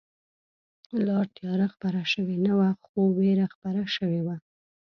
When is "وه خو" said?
2.57-2.99